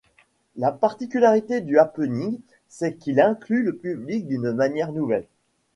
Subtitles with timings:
[0.55, 5.27] La particularité du Happening c'est qu'il inclue le public d'une manière nouvelle.